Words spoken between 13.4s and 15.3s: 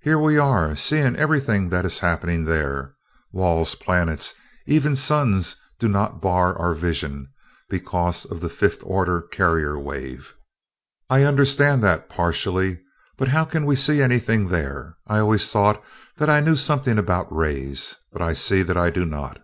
can we see anything there? I